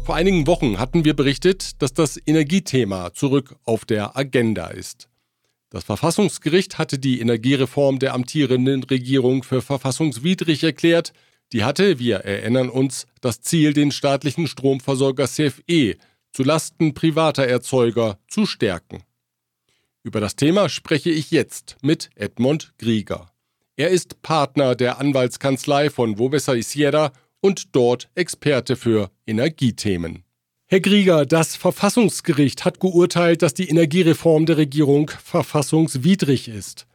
Vor 0.03 0.13
einigen 0.13 0.45
Wochen 0.45 0.77
hatten 0.77 1.05
wir 1.05 1.15
berichtet, 1.15 1.81
dass 1.81 1.91
das 1.91 2.21
Energiethema 2.23 3.15
zurück 3.15 3.55
auf 3.63 3.83
der 3.83 4.15
Agenda 4.15 4.67
ist. 4.67 5.09
Das 5.71 5.85
Verfassungsgericht 5.85 6.77
hatte 6.77 6.99
die 6.99 7.19
Energiereform 7.19 7.97
der 7.97 8.13
amtierenden 8.13 8.83
Regierung 8.83 9.41
für 9.41 9.63
verfassungswidrig 9.63 10.63
erklärt. 10.63 11.11
Die 11.51 11.63
hatte, 11.63 11.97
wir 11.97 12.17
erinnern 12.17 12.69
uns, 12.69 13.07
das 13.21 13.41
Ziel, 13.41 13.73
den 13.73 13.89
staatlichen 13.89 14.45
Stromversorger 14.45 15.25
CFE 15.25 15.95
zu 16.31 16.43
Lasten 16.43 16.93
privater 16.93 17.47
Erzeuger 17.47 18.19
zu 18.27 18.45
stärken. 18.45 19.01
Über 20.03 20.19
das 20.19 20.35
Thema 20.35 20.69
spreche 20.69 21.09
ich 21.09 21.31
jetzt 21.31 21.77
mit 21.81 22.11
Edmund 22.13 22.75
Grieger. 22.77 23.31
Er 23.77 23.89
ist 23.89 24.21
Partner 24.21 24.73
der 24.73 24.99
Anwaltskanzlei 24.99 25.89
von 25.89 26.17
Wobesser 26.17 26.61
Sierra 26.61 27.11
und 27.41 27.75
dort 27.75 28.09
Experte 28.15 28.77
für 28.77 29.11
Energiethemen. 29.27 30.23
Herr 30.67 30.79
Grieger, 30.79 31.25
das 31.25 31.57
Verfassungsgericht 31.57 32.63
hat 32.63 32.79
geurteilt, 32.79 33.41
dass 33.41 33.53
die 33.53 33.67
Energiereform 33.67 34.45
der 34.45 34.55
Regierung 34.55 35.11
verfassungswidrig 35.21 36.47
ist. 36.47 36.87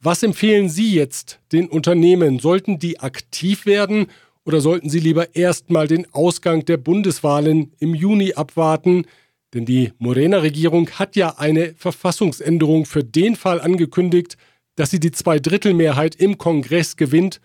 Was 0.00 0.22
empfehlen 0.22 0.68
Sie 0.68 0.94
jetzt 0.94 1.40
den 1.50 1.68
Unternehmen? 1.68 2.38
Sollten 2.38 2.78
die 2.78 3.00
aktiv 3.00 3.66
werden 3.66 4.06
oder 4.44 4.60
sollten 4.60 4.90
sie 4.90 5.00
lieber 5.00 5.34
erstmal 5.34 5.88
den 5.88 6.06
Ausgang 6.14 6.64
der 6.64 6.76
Bundeswahlen 6.76 7.72
im 7.80 7.96
Juni 7.96 8.34
abwarten? 8.34 9.06
Denn 9.54 9.66
die 9.66 9.92
Morena-Regierung 9.98 10.88
hat 10.90 11.16
ja 11.16 11.36
eine 11.38 11.74
Verfassungsänderung 11.74 12.86
für 12.86 13.02
den 13.02 13.34
Fall 13.34 13.60
angekündigt, 13.60 14.36
dass 14.76 14.90
sie 14.90 15.00
die 15.00 15.12
Zweidrittelmehrheit 15.12 16.14
im 16.16 16.38
Kongress 16.38 16.96
gewinnt 16.96 17.40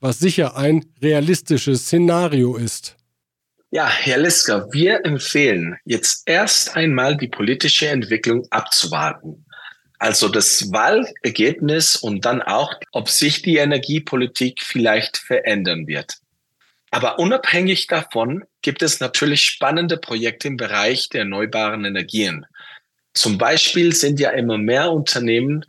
was 0.00 0.18
sicher 0.18 0.56
ein 0.56 0.86
realistisches 1.02 1.84
Szenario 1.84 2.56
ist. 2.56 2.96
Ja, 3.70 3.88
Herr 3.88 4.18
Lisker, 4.18 4.66
wir 4.72 5.04
empfehlen 5.04 5.76
jetzt 5.84 6.22
erst 6.26 6.76
einmal 6.76 7.16
die 7.16 7.28
politische 7.28 7.88
Entwicklung 7.88 8.46
abzuwarten. 8.50 9.44
Also 9.98 10.28
das 10.28 10.72
Wahlergebnis 10.72 11.94
und 11.94 12.24
dann 12.24 12.42
auch, 12.42 12.74
ob 12.90 13.08
sich 13.08 13.42
die 13.42 13.58
Energiepolitik 13.58 14.62
vielleicht 14.62 15.18
verändern 15.18 15.86
wird. 15.86 16.16
Aber 16.90 17.20
unabhängig 17.20 17.86
davon 17.86 18.44
gibt 18.62 18.82
es 18.82 18.98
natürlich 18.98 19.44
spannende 19.44 19.98
Projekte 19.98 20.48
im 20.48 20.56
Bereich 20.56 21.10
der 21.10 21.20
erneuerbaren 21.20 21.84
Energien. 21.84 22.46
Zum 23.12 23.38
Beispiel 23.38 23.94
sind 23.94 24.18
ja 24.18 24.30
immer 24.30 24.58
mehr 24.58 24.90
Unternehmen 24.90 25.64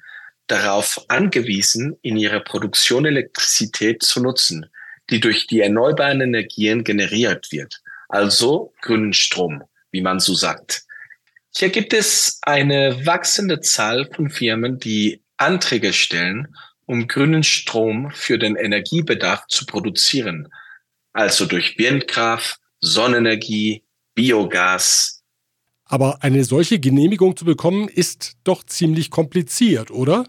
darauf 0.52 1.06
angewiesen, 1.08 1.98
in 2.02 2.18
ihrer 2.18 2.42
Produktion 2.42 3.06
Elektrizität 3.06 4.04
zu 4.04 4.22
nutzen, 4.22 4.66
die 5.10 5.20
durch 5.20 5.48
die 5.48 5.62
erneuerbaren 5.62 6.22
Energien 6.22 6.84
generiert 6.84 7.52
wird, 7.52 7.82
also 8.10 8.74
grünen 8.82 9.14
Strom, 9.14 9.64
wie 9.92 10.02
man 10.02 10.20
so 10.20 10.34
sagt. 10.34 10.84
Hier 11.56 11.70
gibt 11.70 11.94
es 11.94 12.40
eine 12.42 13.06
wachsende 13.06 13.62
Zahl 13.62 14.10
von 14.14 14.30
Firmen, 14.30 14.78
die 14.78 15.22
Anträge 15.38 15.94
stellen, 15.94 16.56
um 16.86 17.08
grünen 17.08 17.44
Strom 17.44 18.12
für 18.12 18.38
den 18.38 18.56
Energiebedarf 18.56 19.48
zu 19.48 19.66
produzieren, 19.66 20.50
also 21.14 21.46
durch 21.46 21.78
Windkraft, 21.78 22.60
Sonnenenergie, 22.82 23.84
Biogas. 24.16 25.24
Aber 25.86 26.24
eine 26.24 26.44
solche 26.44 26.80
Genehmigung 26.80 27.36
zu 27.38 27.46
bekommen, 27.46 27.88
ist 27.88 28.34
doch 28.44 28.64
ziemlich 28.64 29.10
kompliziert, 29.10 29.92
oder? 29.92 30.26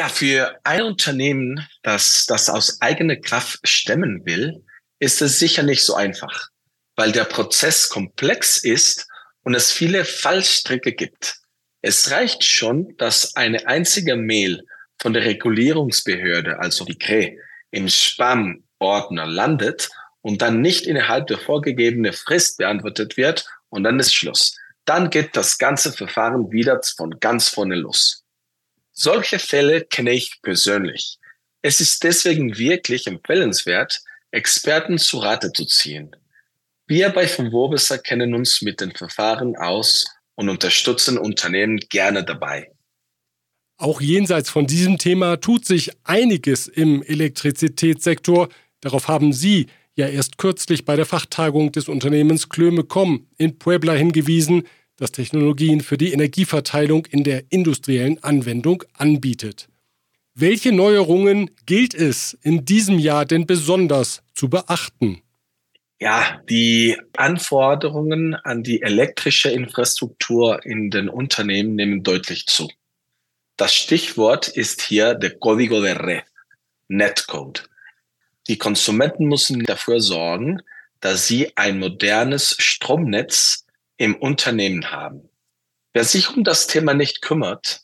Ja, 0.00 0.08
für 0.08 0.58
ein 0.64 0.80
Unternehmen, 0.80 1.68
das 1.82 2.24
das 2.24 2.48
aus 2.48 2.80
eigener 2.80 3.16
Kraft 3.16 3.60
stemmen 3.68 4.24
will, 4.24 4.64
ist 4.98 5.20
es 5.20 5.38
sicher 5.38 5.62
nicht 5.62 5.84
so 5.84 5.94
einfach, 5.94 6.48
weil 6.96 7.12
der 7.12 7.24
Prozess 7.24 7.90
komplex 7.90 8.64
ist 8.64 9.06
und 9.42 9.54
es 9.54 9.70
viele 9.70 10.06
Fallstricke 10.06 10.94
gibt. 10.94 11.36
Es 11.82 12.10
reicht 12.10 12.44
schon, 12.44 12.96
dass 12.96 13.36
eine 13.36 13.66
einzige 13.66 14.16
Mail 14.16 14.62
von 15.02 15.12
der 15.12 15.24
Regulierungsbehörde, 15.24 16.58
also 16.58 16.86
die 16.86 16.96
CRE, 16.96 17.36
im 17.70 17.86
Spam-Ordner 17.86 19.26
landet 19.26 19.90
und 20.22 20.40
dann 20.40 20.62
nicht 20.62 20.86
innerhalb 20.86 21.26
der 21.26 21.36
vorgegebenen 21.36 22.14
Frist 22.14 22.56
beantwortet 22.56 23.18
wird 23.18 23.44
und 23.68 23.84
dann 23.84 24.00
ist 24.00 24.14
Schluss. 24.14 24.56
Dann 24.86 25.10
geht 25.10 25.36
das 25.36 25.58
ganze 25.58 25.92
Verfahren 25.92 26.50
wieder 26.52 26.80
von 26.96 27.20
ganz 27.20 27.50
vorne 27.50 27.74
los. 27.74 28.24
Solche 29.02 29.38
Fälle 29.38 29.86
kenne 29.86 30.12
ich 30.12 30.42
persönlich. 30.42 31.16
Es 31.62 31.80
ist 31.80 32.04
deswegen 32.04 32.58
wirklich 32.58 33.06
empfehlenswert, 33.06 33.98
Experten 34.30 34.98
zu 34.98 35.20
Rate 35.20 35.54
zu 35.54 35.64
ziehen. 35.64 36.14
Wir 36.86 37.08
bei 37.08 37.26
von 37.26 37.50
Wobesser 37.50 37.96
kennen 37.96 38.34
uns 38.34 38.60
mit 38.60 38.82
den 38.82 38.92
Verfahren 38.92 39.56
aus 39.56 40.04
und 40.34 40.50
unterstützen 40.50 41.16
Unternehmen 41.16 41.78
gerne 41.88 42.24
dabei. 42.24 42.72
Auch 43.78 44.02
jenseits 44.02 44.50
von 44.50 44.66
diesem 44.66 44.98
Thema 44.98 45.40
tut 45.40 45.64
sich 45.64 45.92
einiges 46.04 46.68
im 46.68 47.02
Elektrizitätssektor. 47.02 48.50
Darauf 48.82 49.08
haben 49.08 49.32
Sie 49.32 49.68
ja 49.94 50.08
erst 50.08 50.36
kürzlich 50.36 50.84
bei 50.84 50.96
der 50.96 51.06
Fachtagung 51.06 51.72
des 51.72 51.88
Unternehmens 51.88 52.50
Klöme.com 52.50 53.26
in 53.38 53.58
Puebla 53.58 53.94
hingewiesen, 53.94 54.64
das 55.00 55.12
Technologien 55.12 55.80
für 55.80 55.96
die 55.96 56.12
Energieverteilung 56.12 57.06
in 57.06 57.24
der 57.24 57.44
industriellen 57.48 58.22
Anwendung 58.22 58.84
anbietet. 58.92 59.68
Welche 60.34 60.72
Neuerungen 60.72 61.50
gilt 61.66 61.94
es 61.94 62.38
in 62.42 62.64
diesem 62.64 62.98
Jahr 62.98 63.24
denn 63.24 63.46
besonders 63.46 64.22
zu 64.34 64.48
beachten? 64.48 65.22
Ja, 65.98 66.40
die 66.48 66.96
Anforderungen 67.16 68.34
an 68.34 68.62
die 68.62 68.82
elektrische 68.82 69.50
Infrastruktur 69.50 70.64
in 70.64 70.90
den 70.90 71.08
Unternehmen 71.08 71.74
nehmen 71.74 72.02
deutlich 72.02 72.46
zu. 72.46 72.70
Das 73.56 73.74
Stichwort 73.74 74.48
ist 74.48 74.82
hier 74.82 75.14
der 75.14 75.38
Código 75.38 75.82
de 75.82 75.92
Red, 75.92 76.24
Netcode. 76.88 77.68
Die 78.48 78.58
Konsumenten 78.58 79.26
müssen 79.26 79.64
dafür 79.64 80.00
sorgen, 80.00 80.62
dass 81.00 81.26
sie 81.26 81.56
ein 81.56 81.78
modernes 81.78 82.54
Stromnetz 82.58 83.66
im 84.00 84.16
Unternehmen 84.16 84.90
haben. 84.90 85.28
Wer 85.92 86.04
sich 86.04 86.34
um 86.34 86.42
das 86.42 86.66
Thema 86.66 86.94
nicht 86.94 87.20
kümmert, 87.20 87.82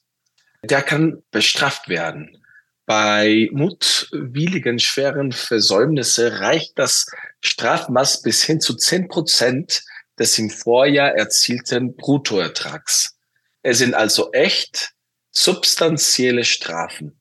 der 0.62 0.80
kann 0.80 1.22
bestraft 1.30 1.90
werden. 1.90 2.42
Bei 2.86 3.50
mutwilligen 3.52 4.78
schweren 4.78 5.32
Versäumnisse 5.32 6.40
reicht 6.40 6.78
das 6.78 7.04
Strafmaß 7.42 8.22
bis 8.22 8.42
hin 8.42 8.62
zu 8.62 8.76
zehn 8.76 9.08
Prozent 9.08 9.82
des 10.18 10.38
im 10.38 10.48
Vorjahr 10.48 11.10
erzielten 11.10 11.94
Bruttoertrags. 11.96 13.18
Es 13.62 13.78
sind 13.78 13.92
also 13.92 14.32
echt 14.32 14.92
substanzielle 15.32 16.44
Strafen. 16.44 17.20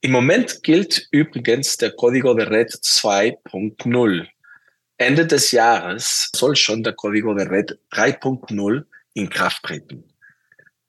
Im 0.00 0.12
Moment 0.12 0.62
gilt 0.62 1.06
übrigens 1.10 1.76
der 1.76 1.94
Código 1.94 2.32
de 2.32 2.46
Red 2.46 2.70
2.0. 2.70 4.26
Ende 5.00 5.26
des 5.26 5.50
Jahres 5.50 6.28
soll 6.36 6.56
schon 6.56 6.82
der 6.82 6.94
Código 6.94 7.34
de 7.34 7.48
Red 7.48 7.78
3.0 7.90 8.84
in 9.14 9.30
Kraft 9.30 9.62
treten. 9.62 10.04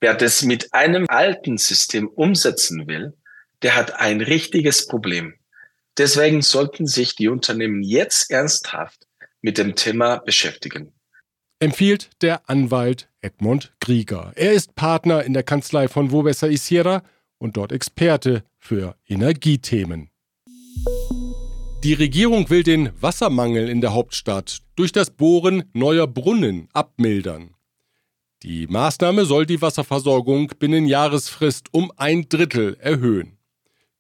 Wer 0.01 0.15
das 0.15 0.41
mit 0.41 0.74
einem 0.74 1.06
alten 1.08 1.58
System 1.58 2.10
umsetzen 2.10 2.88
will, 2.88 3.13
der 3.62 3.74
hat 3.77 3.94
ein 3.94 4.20
richtiges 4.20 4.86
Problem. 4.86 5.36
Deswegen 5.98 6.41
sollten 6.41 6.88
sich 6.88 7.15
die 7.15 7.30
Unternehmen 7.30 7.84
jetzt 7.84 8.30
ernsthaft 8.30 9.08
mit 9.41 9.58
dem 9.58 9.75
Thema 9.75 10.18
beschäftigen. 10.18 10.91
Empfiehlt 11.60 12.10
der 12.22 12.50
Anwalt 12.50 13.08
Edmund 13.22 13.72
Grieger. 13.80 14.34
Er 14.36 14.51
ist 14.51 14.75
Partner 14.75 15.24
in 15.24 15.34
der 15.34 15.44
Kanzlei 15.44 15.88
von 15.88 16.12
Wobesser 16.12 16.50
Isiera 16.50 17.01
und 17.38 17.56
dort 17.56 17.72
Experte 17.72 18.44
für 18.60 18.98
Energiethemen. 19.08 20.11
Die 21.83 21.93
Regierung 21.93 22.47
will 22.51 22.61
den 22.61 22.91
Wassermangel 23.01 23.67
in 23.67 23.81
der 23.81 23.95
Hauptstadt 23.95 24.59
durch 24.75 24.91
das 24.91 25.09
Bohren 25.09 25.63
neuer 25.73 26.05
Brunnen 26.05 26.69
abmildern. 26.73 27.55
Die 28.43 28.67
Maßnahme 28.67 29.25
soll 29.25 29.47
die 29.47 29.63
Wasserversorgung 29.63 30.51
binnen 30.59 30.85
Jahresfrist 30.85 31.73
um 31.73 31.91
ein 31.97 32.29
Drittel 32.29 32.77
erhöhen. 32.79 33.39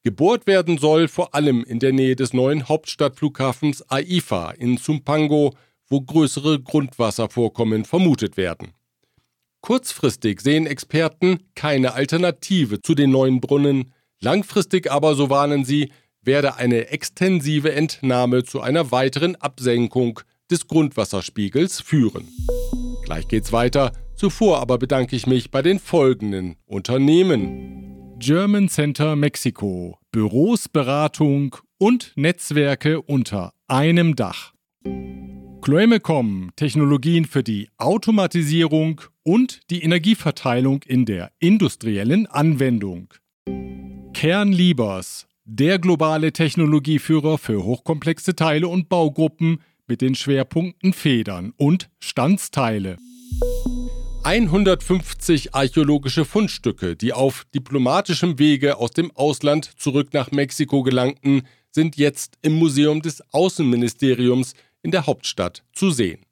Gebohrt 0.03 0.45
werden 0.45 0.77
soll 0.77 1.07
vor 1.07 1.33
allem 1.33 1.63
in 1.63 1.79
der 1.79 1.91
Nähe 1.91 2.15
des 2.15 2.33
neuen 2.33 2.69
Hauptstadtflughafens 2.69 3.89
AIFA 3.89 4.51
in 4.51 4.77
Zumpango, 4.77 5.55
wo 5.87 6.01
größere 6.01 6.61
Grundwasservorkommen 6.61 7.85
vermutet 7.85 8.37
werden. 8.37 8.73
Kurzfristig 9.61 10.41
sehen 10.41 10.67
Experten 10.67 11.39
keine 11.55 11.93
Alternative 11.93 12.79
zu 12.81 12.93
den 12.93 13.09
neuen 13.09 13.41
Brunnen, 13.41 13.91
Langfristig 14.21 14.91
aber, 14.91 15.15
so 15.15 15.31
warnen 15.31 15.65
sie, 15.65 15.91
werde 16.23 16.55
eine 16.55 16.89
extensive 16.89 17.71
Entnahme 17.71 18.43
zu 18.43 18.61
einer 18.61 18.91
weiteren 18.91 19.35
Absenkung 19.35 20.19
des 20.49 20.67
Grundwasserspiegels 20.67 21.81
führen. 21.81 22.27
Gleich 23.03 23.27
geht's 23.27 23.51
weiter. 23.51 23.93
Zuvor 24.15 24.59
aber 24.59 24.77
bedanke 24.77 25.15
ich 25.15 25.25
mich 25.25 25.49
bei 25.49 25.61
den 25.61 25.79
folgenden 25.79 26.57
Unternehmen. 26.65 28.17
German 28.19 28.69
Center 28.69 29.15
Mexiko. 29.15 29.97
Büros, 30.11 30.69
Beratung 30.69 31.55
und 31.79 32.13
Netzwerke 32.15 33.01
unter 33.01 33.53
einem 33.67 34.15
Dach. 34.15 34.53
Chloemecom. 35.61 36.51
Technologien 36.55 37.25
für 37.25 37.43
die 37.43 37.69
Automatisierung 37.77 39.01
und 39.23 39.61
die 39.71 39.83
Energieverteilung 39.83 40.83
in 40.83 41.05
der 41.05 41.31
industriellen 41.39 42.27
Anwendung. 42.27 43.13
Kernliebers. 44.13 45.27
Der 45.53 45.79
globale 45.79 46.31
Technologieführer 46.31 47.37
für 47.37 47.65
hochkomplexe 47.65 48.37
Teile 48.37 48.69
und 48.69 48.87
Baugruppen 48.87 49.61
mit 49.85 49.99
den 49.99 50.15
Schwerpunkten 50.15 50.93
Federn 50.93 51.51
und 51.57 51.89
Standsteile. 51.99 52.95
150 54.23 55.53
archäologische 55.53 56.23
Fundstücke, 56.23 56.95
die 56.95 57.11
auf 57.11 57.43
diplomatischem 57.53 58.39
Wege 58.39 58.77
aus 58.77 58.91
dem 58.91 59.11
Ausland 59.11 59.65
zurück 59.75 60.13
nach 60.13 60.31
Mexiko 60.31 60.83
gelangten, 60.83 61.41
sind 61.69 61.97
jetzt 61.97 62.37
im 62.41 62.53
Museum 62.53 63.01
des 63.01 63.21
Außenministeriums 63.33 64.53
in 64.83 64.91
der 64.91 65.05
Hauptstadt 65.05 65.65
zu 65.73 65.91
sehen. 65.91 66.25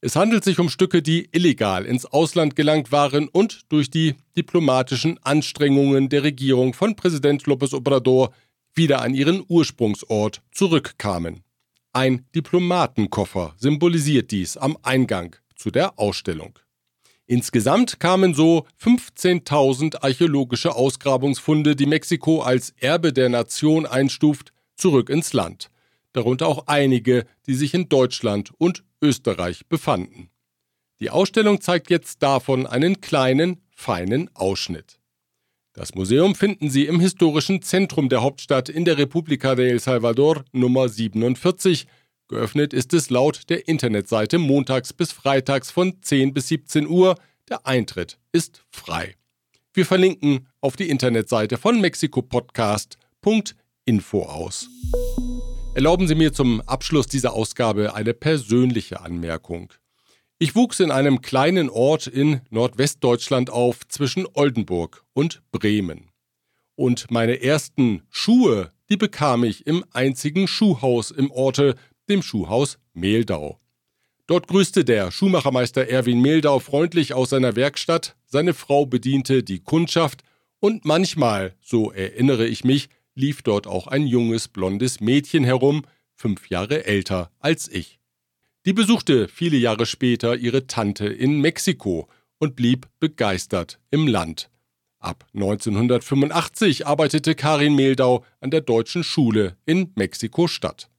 Es 0.00 0.14
handelt 0.14 0.42
sich 0.44 0.58
um 0.60 0.68
Stücke, 0.68 1.00
die 1.02 1.28
illegal 1.32 1.84
ins 1.84 2.06
Ausland 2.06 2.54
gelangt 2.54 2.92
waren 2.92 3.28
und 3.28 3.62
durch 3.68 3.90
die 3.90 4.14
diplomatischen 4.36 5.18
Anstrengungen 5.22 6.08
der 6.08 6.22
Regierung 6.24 6.72
von 6.72 6.94
Präsident 6.94 7.44
López 7.44 7.74
Obrador 7.74 8.32
wieder 8.78 9.02
an 9.02 9.12
ihren 9.12 9.44
Ursprungsort 9.46 10.40
zurückkamen. 10.52 11.44
Ein 11.92 12.24
Diplomatenkoffer 12.34 13.54
symbolisiert 13.58 14.30
dies 14.30 14.56
am 14.56 14.78
Eingang 14.82 15.36
zu 15.54 15.70
der 15.70 15.98
Ausstellung. 15.98 16.58
Insgesamt 17.26 18.00
kamen 18.00 18.32
so 18.32 18.66
15.000 18.82 20.02
archäologische 20.02 20.74
Ausgrabungsfunde, 20.74 21.76
die 21.76 21.84
Mexiko 21.84 22.40
als 22.40 22.70
Erbe 22.78 23.12
der 23.12 23.28
Nation 23.28 23.84
einstuft, 23.84 24.54
zurück 24.76 25.10
ins 25.10 25.34
Land. 25.34 25.70
Darunter 26.14 26.46
auch 26.46 26.68
einige, 26.68 27.26
die 27.46 27.54
sich 27.54 27.74
in 27.74 27.90
Deutschland 27.90 28.52
und 28.56 28.82
Österreich 29.02 29.66
befanden. 29.66 30.30
Die 31.00 31.10
Ausstellung 31.10 31.60
zeigt 31.60 31.90
jetzt 31.90 32.22
davon 32.22 32.66
einen 32.66 33.02
kleinen, 33.02 33.60
feinen 33.70 34.30
Ausschnitt. 34.34 34.97
Das 35.78 35.94
Museum 35.94 36.34
finden 36.34 36.68
Sie 36.70 36.86
im 36.86 36.98
historischen 36.98 37.62
Zentrum 37.62 38.08
der 38.08 38.20
Hauptstadt 38.20 38.68
in 38.68 38.84
der 38.84 38.98
República 38.98 39.54
de 39.54 39.70
El 39.70 39.78
Salvador 39.78 40.44
Nummer 40.50 40.88
47. 40.88 41.86
Geöffnet 42.26 42.72
ist 42.72 42.92
es 42.94 43.10
laut 43.10 43.48
der 43.48 43.68
Internetseite 43.68 44.38
montags 44.38 44.92
bis 44.92 45.12
freitags 45.12 45.70
von 45.70 46.02
10 46.02 46.34
bis 46.34 46.48
17 46.48 46.88
Uhr. 46.88 47.14
Der 47.48 47.64
Eintritt 47.64 48.18
ist 48.32 48.64
frei. 48.70 49.14
Wir 49.72 49.86
verlinken 49.86 50.48
auf 50.60 50.74
die 50.74 50.90
Internetseite 50.90 51.58
von 51.58 51.80
mexikopodcast.info 51.80 54.22
aus. 54.24 54.68
Erlauben 55.74 56.08
Sie 56.08 56.16
mir 56.16 56.32
zum 56.32 56.60
Abschluss 56.62 57.06
dieser 57.06 57.34
Ausgabe 57.34 57.94
eine 57.94 58.14
persönliche 58.14 59.00
Anmerkung. 59.00 59.72
Ich 60.40 60.54
wuchs 60.54 60.78
in 60.78 60.92
einem 60.92 61.20
kleinen 61.20 61.68
Ort 61.68 62.06
in 62.06 62.42
Nordwestdeutschland 62.50 63.50
auf 63.50 63.80
zwischen 63.88 64.24
Oldenburg 64.34 65.02
und 65.12 65.42
Bremen. 65.50 66.10
Und 66.76 67.10
meine 67.10 67.42
ersten 67.42 68.02
Schuhe, 68.08 68.70
die 68.88 68.96
bekam 68.96 69.42
ich 69.42 69.66
im 69.66 69.84
einzigen 69.92 70.46
Schuhhaus 70.46 71.10
im 71.10 71.32
Orte, 71.32 71.74
dem 72.08 72.22
Schuhhaus 72.22 72.78
Mehldau. 72.94 73.58
Dort 74.28 74.46
grüßte 74.46 74.84
der 74.84 75.10
Schuhmachermeister 75.10 75.88
Erwin 75.88 76.20
Mehldau 76.20 76.60
freundlich 76.60 77.14
aus 77.14 77.30
seiner 77.30 77.56
Werkstatt, 77.56 78.14
seine 78.24 78.54
Frau 78.54 78.86
bediente 78.86 79.42
die 79.42 79.58
Kundschaft 79.58 80.22
und 80.60 80.84
manchmal, 80.84 81.56
so 81.60 81.90
erinnere 81.90 82.46
ich 82.46 82.62
mich, 82.62 82.90
lief 83.16 83.42
dort 83.42 83.66
auch 83.66 83.88
ein 83.88 84.06
junges 84.06 84.46
blondes 84.46 85.00
Mädchen 85.00 85.42
herum, 85.42 85.82
fünf 86.14 86.48
Jahre 86.48 86.84
älter 86.84 87.32
als 87.40 87.66
ich. 87.66 87.97
Die 88.68 88.74
besuchte 88.74 89.28
viele 89.28 89.56
Jahre 89.56 89.86
später 89.86 90.36
ihre 90.36 90.66
Tante 90.66 91.06
in 91.06 91.40
Mexiko 91.40 92.06
und 92.36 92.54
blieb 92.54 92.86
begeistert 93.00 93.80
im 93.90 94.06
Land. 94.06 94.50
Ab 94.98 95.24
1985 95.32 96.86
arbeitete 96.86 97.34
Karin 97.34 97.74
Mehldau 97.74 98.26
an 98.42 98.50
der 98.50 98.60
Deutschen 98.60 99.04
Schule 99.04 99.56
in 99.64 99.92
Mexiko-Stadt. 99.94 100.90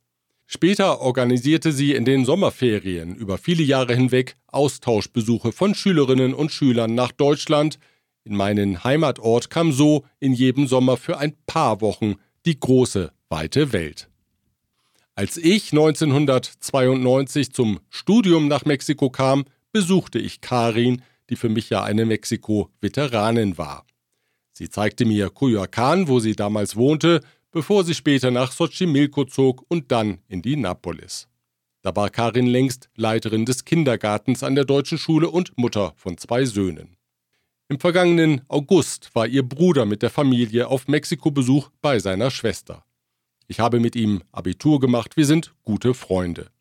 Später 0.47 0.99
organisierte 1.01 1.71
sie 1.71 1.93
in 1.93 2.05
den 2.05 2.25
Sommerferien 2.25 3.13
über 3.13 3.37
viele 3.37 3.61
Jahre 3.61 3.93
hinweg 3.93 4.35
Austauschbesuche 4.47 5.51
von 5.51 5.75
Schülerinnen 5.75 6.33
und 6.33 6.51
Schülern 6.51 6.95
nach 6.95 7.11
Deutschland. 7.11 7.77
In 8.23 8.35
meinen 8.35 8.83
Heimatort 8.83 9.51
kam 9.51 9.73
so 9.73 10.05
in 10.19 10.33
jedem 10.33 10.65
Sommer 10.65 10.97
für 10.97 11.19
ein 11.19 11.35
paar 11.45 11.81
Wochen 11.81 12.15
die 12.47 12.59
große, 12.59 13.11
weite 13.29 13.73
Welt. 13.73 14.09
Als 15.19 15.35
ich 15.35 15.73
1992 15.73 17.51
zum 17.51 17.81
Studium 17.89 18.47
nach 18.47 18.63
Mexiko 18.63 19.09
kam, 19.09 19.43
besuchte 19.73 20.17
ich 20.17 20.39
Karin, 20.39 21.01
die 21.29 21.35
für 21.35 21.49
mich 21.49 21.69
ja 21.69 21.83
eine 21.83 22.05
Mexiko-Veteranin 22.05 23.57
war. 23.57 23.85
Sie 24.53 24.69
zeigte 24.69 25.03
mir 25.03 25.29
Cuyoacan, 25.29 26.07
wo 26.07 26.21
sie 26.21 26.37
damals 26.37 26.77
wohnte, 26.77 27.19
bevor 27.51 27.83
sie 27.83 27.95
später 27.95 28.31
nach 28.31 28.55
Xochimilco 28.55 29.25
zog 29.25 29.65
und 29.67 29.91
dann 29.91 30.19
in 30.29 30.41
die 30.41 30.55
Napolis. 30.55 31.27
Da 31.81 31.93
war 31.97 32.09
Karin 32.09 32.47
längst 32.47 32.89
Leiterin 32.95 33.43
des 33.43 33.65
Kindergartens 33.65 34.41
an 34.41 34.55
der 34.55 34.63
deutschen 34.63 34.97
Schule 34.97 35.29
und 35.29 35.57
Mutter 35.57 35.91
von 35.97 36.17
zwei 36.17 36.45
Söhnen. 36.45 36.95
Im 37.67 37.81
vergangenen 37.81 38.43
August 38.47 39.13
war 39.15 39.27
ihr 39.27 39.43
Bruder 39.43 39.85
mit 39.85 40.01
der 40.01 40.11
Familie 40.11 40.69
auf 40.69 40.87
Mexiko-Besuch 40.87 41.71
bei 41.81 41.99
seiner 41.99 42.31
Schwester. 42.31 42.85
Ich 43.49 43.59
habe 43.59 43.79
mit 43.79 43.95
ihm 43.95 44.21
Abitur 44.31 44.79
gemacht, 44.79 45.17
wir 45.17 45.25
sind 45.25 45.55
gute 45.63 45.95
Freunde. 45.95 46.51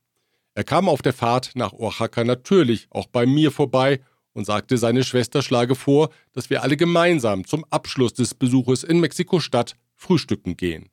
Er 0.55 0.65
kam 0.65 0.89
auf 0.89 1.03
der 1.03 1.13
Fahrt 1.13 1.51
nach 1.55 1.75
Oaxaca 1.75 2.25
natürlich 2.25 2.89
auch 2.89 3.07
bei 3.07 3.27
mir 3.27 3.53
vorbei 3.53 4.01
und 4.33 4.47
sagte, 4.47 4.79
seine 4.79 5.05
Schwester 5.05 5.43
schlage 5.43 5.75
vor, 5.75 6.09
dass 6.33 6.49
wir 6.49 6.63
alle 6.63 6.79
gemeinsam 6.79 7.47
zum 7.47 7.67
Abschluss 7.69 8.15
des 8.15 8.35
Besuches 8.35 8.85
in 8.85 9.01
Mexiko-Stadt 9.01 9.77
frühstücken 9.97 10.57
gehen. 10.57 10.89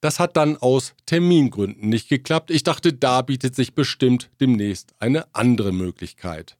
Das 0.00 0.18
hat 0.18 0.36
dann 0.36 0.56
aus 0.56 0.94
Termingründen 1.06 1.88
nicht 1.88 2.08
geklappt. 2.08 2.50
Ich 2.50 2.64
dachte, 2.64 2.92
da 2.92 3.22
bietet 3.22 3.54
sich 3.54 3.72
bestimmt 3.72 4.30
demnächst 4.40 4.94
eine 4.98 5.32
andere 5.32 5.70
Möglichkeit. 5.70 6.58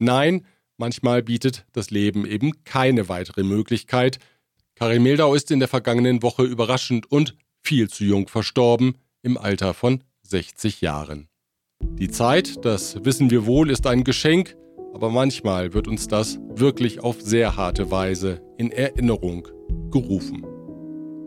Nein, 0.00 0.44
manchmal 0.76 1.22
bietet 1.22 1.66
das 1.70 1.92
Leben 1.92 2.26
eben 2.26 2.64
keine 2.64 3.08
weitere 3.08 3.44
Möglichkeit. 3.44 4.18
Karin 4.74 5.04
Meldau 5.04 5.34
ist 5.34 5.52
in 5.52 5.60
der 5.60 5.68
vergangenen 5.68 6.22
Woche 6.22 6.42
überraschend 6.42 7.10
und 7.12 7.36
viel 7.66 7.90
zu 7.90 8.04
jung 8.04 8.28
verstorben, 8.28 8.94
im 9.22 9.36
Alter 9.36 9.74
von 9.74 10.04
60 10.22 10.80
Jahren. 10.80 11.28
Die 11.82 12.08
Zeit, 12.08 12.64
das 12.64 13.04
wissen 13.04 13.30
wir 13.30 13.44
wohl, 13.44 13.70
ist 13.70 13.86
ein 13.86 14.04
Geschenk, 14.04 14.56
aber 14.94 15.10
manchmal 15.10 15.74
wird 15.74 15.88
uns 15.88 16.06
das 16.06 16.38
wirklich 16.54 17.00
auf 17.00 17.20
sehr 17.20 17.56
harte 17.56 17.90
Weise 17.90 18.40
in 18.56 18.70
Erinnerung 18.70 19.48
gerufen. 19.90 20.46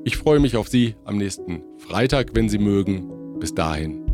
Ich 0.06 0.16
freue 0.16 0.40
mich 0.40 0.56
auf 0.56 0.70
Sie 0.70 0.96
am 1.04 1.18
nächsten 1.18 1.62
Freitag, 1.78 2.32
wenn 2.34 2.48
Sie 2.48 2.58
mögen. 2.58 3.38
Bis 3.40 3.54
dahin, 3.54 4.09